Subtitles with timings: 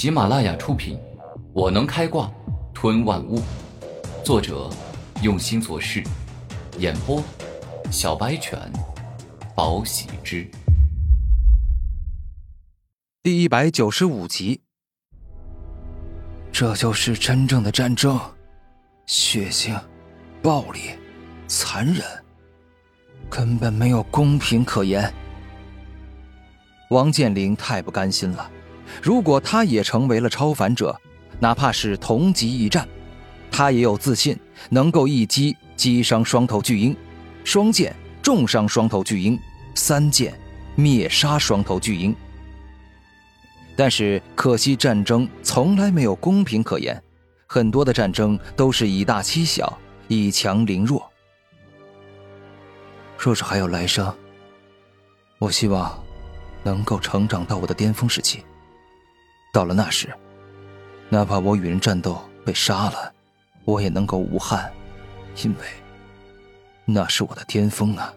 [0.00, 0.96] 喜马拉雅出品，
[1.52, 2.32] 《我能开挂
[2.72, 3.38] 吞万物》，
[4.24, 4.70] 作者
[5.22, 6.02] 用心做事，
[6.78, 7.22] 演播
[7.90, 8.58] 小白犬，
[9.54, 10.50] 宝喜之，
[13.22, 14.62] 第一百九十五集。
[16.50, 18.18] 这就是真正的战争，
[19.04, 19.78] 血腥、
[20.40, 20.80] 暴力、
[21.46, 22.02] 残忍，
[23.28, 25.12] 根本没有公平可言。
[26.88, 28.50] 王健林太不甘心了。
[29.02, 30.98] 如果他也成为了超凡者，
[31.38, 32.86] 哪怕是同级一战，
[33.50, 36.96] 他也有自信能够一击击伤双头巨鹰，
[37.44, 39.38] 双剑重伤双头巨鹰，
[39.74, 40.38] 三剑
[40.74, 42.14] 灭杀双头巨鹰。
[43.76, 47.02] 但是可惜，战争从来没有公平可言，
[47.46, 49.78] 很多的战争都是以大欺小，
[50.08, 51.10] 以强凌弱。
[53.16, 54.14] 若是还有来生，
[55.38, 55.98] 我希望
[56.62, 58.44] 能够成长到我的巅峰时期。
[59.52, 60.14] 到了那时，
[61.08, 63.12] 哪怕我与人战斗被杀了，
[63.64, 64.72] 我也能够无憾，
[65.42, 65.66] 因为
[66.84, 68.14] 那是我的巅峰啊！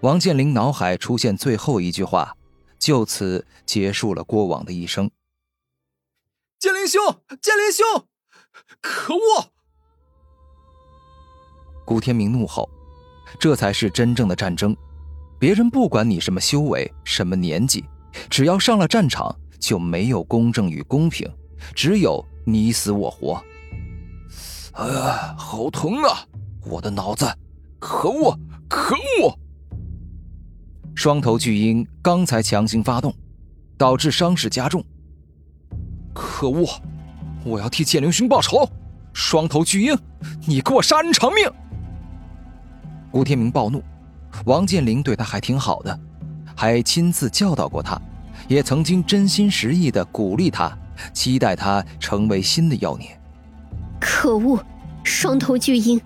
[0.00, 2.36] 王健林脑海出现最后一句话，
[2.80, 5.08] 就此结束了过往的一生。
[6.58, 7.00] 剑灵兄，
[7.40, 8.06] 剑灵兄，
[8.80, 9.52] 可恶！
[11.86, 12.68] 古天明怒吼
[13.38, 14.76] ：“这才是真正的战争，
[15.38, 17.84] 别人不管你什么修为、什么年纪，
[18.28, 21.26] 只要上了战场。”就没有公正与公平，
[21.74, 23.42] 只有你死我活。
[24.72, 26.20] 啊，好疼啊！
[26.66, 27.26] 我的脑子，
[27.78, 29.38] 可恶，可恶！
[30.94, 33.14] 双头巨鹰刚才强行发动，
[33.78, 34.84] 导致伤势加重。
[36.12, 36.68] 可恶！
[37.42, 38.68] 我要替剑灵兄报仇！
[39.14, 39.96] 双头巨鹰，
[40.46, 41.50] 你给我杀人偿命！
[43.10, 43.82] 古天明暴怒，
[44.44, 45.98] 王健林对他还挺好的，
[46.54, 47.98] 还亲自教导过他。
[48.48, 50.76] 也曾经真心实意的鼓励他，
[51.12, 53.08] 期待他成为新的妖孽。
[54.00, 54.62] 可恶，
[55.02, 56.00] 双头巨鹰！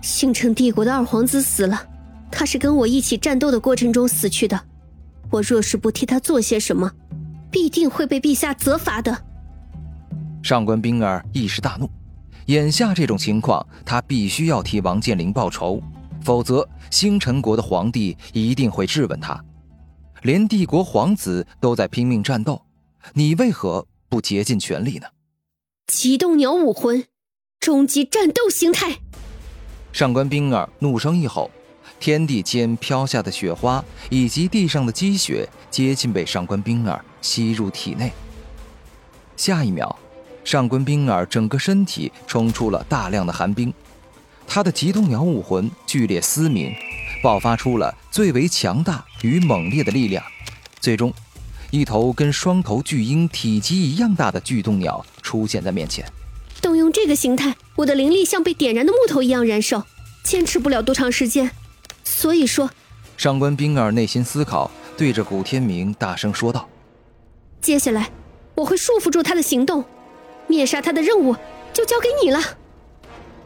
[0.00, 1.80] 星辰帝国的二皇子死了，
[2.30, 4.60] 他是跟我一起战斗的过程中死去的。
[5.30, 6.90] 我若是不替他做些什么，
[7.50, 9.16] 必定会被陛下责罚的。
[10.42, 11.88] 上官冰儿一时大怒，
[12.46, 15.82] 眼下这种情况，他必须要替王健林报仇，
[16.22, 19.42] 否则星辰国的皇帝一定会质问他。
[20.24, 22.62] 连帝国皇子都在拼命战斗，
[23.12, 25.06] 你为何不竭尽全力呢？
[25.86, 27.04] 极冻鸟武魂，
[27.60, 29.00] 终极战斗形态！
[29.92, 31.50] 上官冰儿怒声一吼，
[32.00, 38.10] 天地间飘下的雪花以及地上的积雪，接近被上官冰儿吸入体内。
[39.36, 39.94] 下一秒，
[40.42, 43.70] 上官冰儿整个身体冲出了大量的寒冰，
[44.46, 46.74] 他的极冻鸟武魂剧烈嘶鸣。
[47.22, 50.22] 爆发出了最为强大与猛烈的力量，
[50.80, 51.10] 最终，
[51.70, 56.04] 一头跟双头巨鹰体积一样大的巨动鸟出现在面前。
[56.60, 59.86] 动用这个形态，我的灵力像被点燃的木头一样燃烧，
[60.22, 61.50] 坚持不了多长时间。
[62.04, 62.70] 所以说，
[63.16, 66.68] 上官冰儿内心思考，对着古天明大声说道
[67.62, 68.10] ：“接下来，
[68.54, 69.82] 我会束缚住他的行动，
[70.46, 71.34] 灭杀他的任务
[71.72, 72.38] 就交给你了。”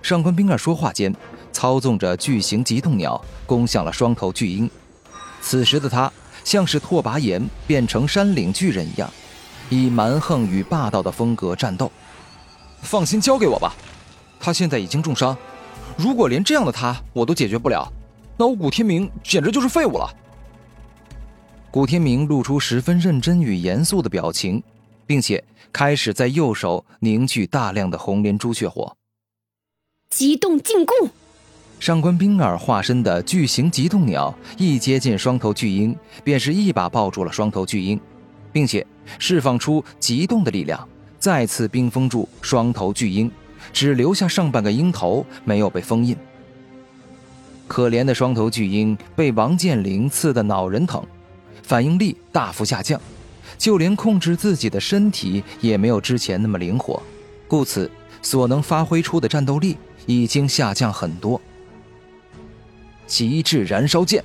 [0.02, 1.14] 上官冰儿说话间。
[1.50, 4.70] 操纵着巨型极冻鸟攻向了双头巨鹰，
[5.40, 6.12] 此时的他
[6.44, 9.10] 像是拓跋炎变成山岭巨人一样，
[9.70, 11.90] 以蛮横与霸道的风格战斗。
[12.82, 13.74] 放心，交给我吧。
[14.40, 15.36] 他现在已经重伤，
[15.96, 17.90] 如果连这样的他我都解决不了，
[18.36, 20.08] 那我古天明简直就是废物了。
[21.70, 24.62] 古天明露出十分认真与严肃的表情，
[25.06, 28.96] 并且开始在右手凝聚大量的红莲朱雀火，
[30.08, 31.10] 极冻进攻。
[31.80, 37.98] 上官冰儿化身的巨型极冻鸟一接近双头巨鹰，便是一把抱住了双头巨鹰，
[38.52, 38.84] 并且
[39.18, 40.86] 释放出极冻的力量，
[41.18, 43.30] 再次冰封住双头巨鹰，
[43.72, 46.16] 只留下上半个鹰头没有被封印。
[47.68, 51.02] 可怜的双头巨鹰被王健林刺得脑仁疼，
[51.62, 53.00] 反应力大幅下降，
[53.56, 57.00] 就连控制自己的身体也没有之前那么灵活，
[57.46, 57.88] 故此
[58.20, 59.76] 所能发挥出的战斗力
[60.06, 61.40] 已经下降很多。
[63.08, 64.22] 极致燃烧剑，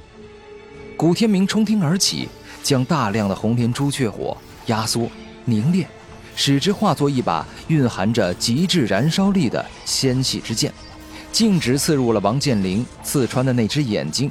[0.97, 2.27] 古天明冲天而起，
[2.61, 5.09] 将大量的红莲朱雀火压缩
[5.45, 5.87] 凝练，
[6.35, 10.71] 使之化作一把蕴含着极致燃烧力的仙气之剑，
[11.31, 14.29] 径直刺入了王健林刺穿的那只眼睛，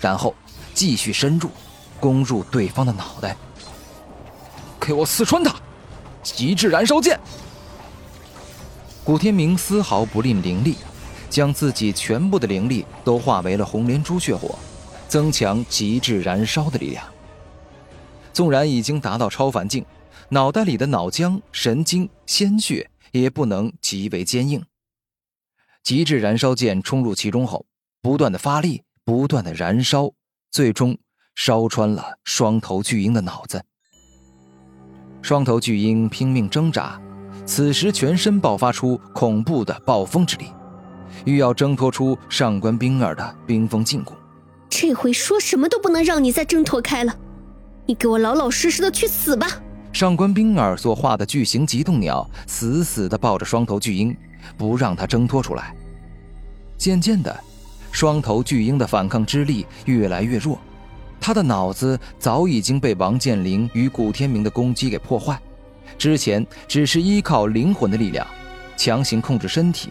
[0.00, 0.34] 然后
[0.72, 1.50] 继续深入，
[2.00, 3.36] 攻入对方的脑袋。
[4.80, 5.54] 给我刺穿他！
[6.22, 7.20] 极致燃烧剑！
[9.04, 10.76] 古天明丝毫不吝灵力。
[11.30, 14.58] 将自己全部的灵力都化为了红莲朱雀火，
[15.08, 17.06] 增强极致燃烧的力量。
[18.32, 19.84] 纵然已经达到超凡境，
[20.28, 24.62] 脑袋里的脑浆、神经、鲜血也不能极为坚硬。
[25.82, 27.64] 极致燃烧剑冲入其中后，
[28.02, 30.12] 不断的发力，不断的燃烧，
[30.50, 30.98] 最终
[31.34, 33.64] 烧穿了双头巨鹰的脑子。
[35.22, 37.00] 双头巨鹰拼命挣扎，
[37.44, 40.46] 此时全身爆发出恐怖的暴风之力，
[41.24, 44.12] 欲要挣脱出上官冰儿的冰封禁锢。
[44.68, 47.14] 这回说什么都不能让你再挣脱开了，
[47.86, 49.46] 你给我老老实实的去死吧！
[49.92, 54.16] 上官冰儿所画的巨型极冻鸟死死地抱着双头巨鹰，
[54.56, 55.74] 不让它挣脱出来。
[56.78, 57.38] 渐渐的，
[57.90, 60.58] 双头巨鹰的反抗之力越来越弱，
[61.20, 65.38] 他的脑子早已经被王健林与古天明的攻击给破坏。
[65.98, 68.24] 之前只是依靠灵魂的力量
[68.76, 69.90] 强行控制身体，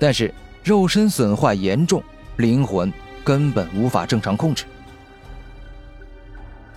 [0.00, 2.02] 但是肉身损坏严重，
[2.38, 2.92] 灵魂
[3.22, 4.64] 根本无法正常控制。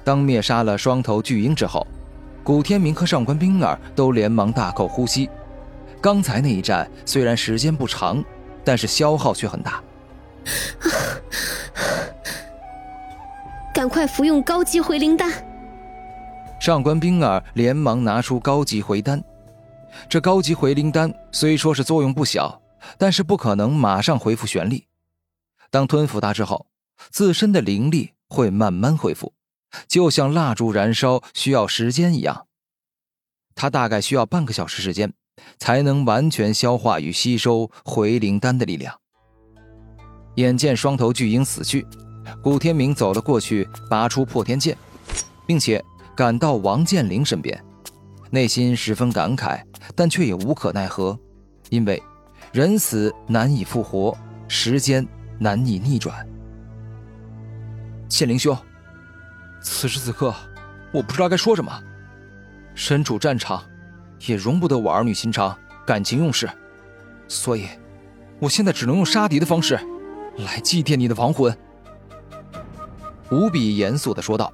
[0.04, 1.88] 当灭杀了双头巨鹰之后。
[2.44, 5.30] 古天明和上官冰儿都连忙大口呼吸。
[6.02, 8.22] 刚才那一战虽然时间不长，
[8.66, 9.82] 但是消耗却很大。
[13.74, 15.32] 赶快服用高级回灵丹！
[16.60, 19.24] 上官冰儿连忙拿出高级回丹。
[20.10, 22.60] 这高级回灵丹虽说是作用不小，
[22.98, 24.88] 但是不可能马上恢复玄力。
[25.70, 26.68] 当吞服它之后，
[27.10, 29.34] 自身的灵力会慢慢恢复。
[29.88, 32.46] 就像蜡烛燃烧需要时间一样，
[33.56, 35.12] 他大概需要半个小时时间，
[35.58, 39.00] 才能完全消化与吸收回灵丹的力量。
[40.36, 41.88] 眼见双头巨鹰死去，
[42.44, 44.78] 古天明走了过去，拔出破天剑，
[45.48, 45.84] 并且
[46.16, 47.60] 赶到王健林身边，
[48.30, 49.64] 内心十分感慨，
[49.96, 51.20] 但却也无可奈何，
[51.70, 52.02] 因为
[52.54, 54.16] 人死难以复活，
[54.48, 55.04] 时间
[55.40, 56.24] 难以逆转。
[58.08, 58.56] 剑灵兄。
[59.60, 60.32] 此时此刻，
[60.94, 61.72] 我不知道该说什么。
[62.76, 63.64] 身处战场，
[64.28, 66.48] 也容不得我儿女情长、感情用事，
[67.28, 67.68] 所以，
[68.38, 69.80] 我现在只能用杀敌的方式，
[70.38, 71.58] 来祭奠你的亡魂。
[73.32, 74.54] 无比严肃的说道。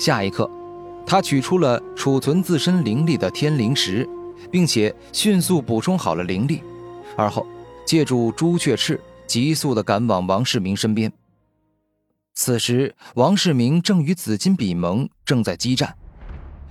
[0.00, 0.50] 下一刻，
[1.06, 4.08] 他取出了储存自身灵力的天灵石，
[4.54, 6.62] 并且迅速补充好了灵力，
[7.16, 7.44] 而后
[7.84, 11.12] 借助朱雀翅，急速的赶往王世明身边。
[12.34, 15.92] 此时，王世明正与紫金比蒙正在激战。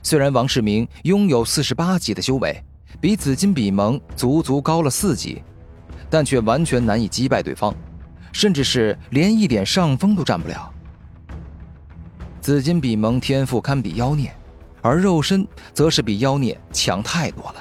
[0.01, 2.63] 虽然王世明拥有四十八级的修为，
[3.01, 5.43] 比紫金比蒙足足高了四级，
[6.09, 7.75] 但却完全难以击败对方，
[8.31, 10.73] 甚至是连一点上风都占不了。
[12.39, 14.33] 紫金比蒙天赋堪比妖孽，
[14.81, 17.55] 而肉身则是比妖孽强太多了。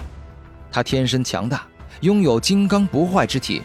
[0.73, 1.65] 他天生强大，
[2.01, 3.63] 拥有金刚不坏之体，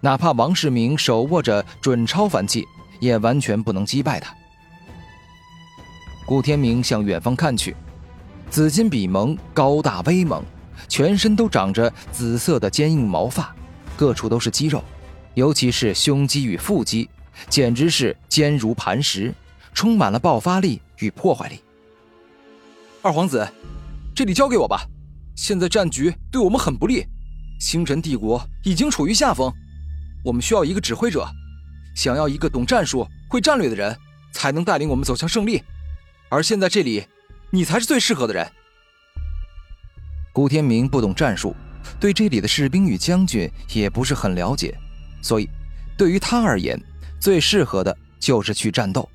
[0.00, 2.64] 哪怕王世明手握着准超凡技。
[3.00, 4.30] 也完全不能击败他。
[6.26, 7.74] 古天明向远方看去，
[8.50, 10.44] 紫金比蒙高大威猛，
[10.86, 13.56] 全身都长着紫色的坚硬毛发，
[13.96, 14.84] 各处都是肌肉，
[15.32, 17.08] 尤其是胸肌与腹肌，
[17.48, 19.34] 简直是坚如磐石，
[19.72, 21.58] 充满了爆发力与破坏力。
[23.00, 23.48] 二皇子，
[24.14, 24.86] 这里交给我吧。
[25.40, 27.02] 现在战局对我们很不利，
[27.58, 29.50] 星辰帝国已经处于下风，
[30.22, 31.26] 我们需要一个指挥者。
[31.94, 33.96] 想要一个懂战术、会战略的人，
[34.32, 35.62] 才能带领我们走向胜利。
[36.28, 37.06] 而现在这里，
[37.48, 38.46] 你才是最适合的人。
[40.30, 41.56] 古天明不懂战术，
[41.98, 44.76] 对这里的士兵与将军也不是很了解，
[45.22, 45.48] 所以
[45.96, 46.78] 对于他而言，
[47.18, 49.08] 最适合的就是去战斗。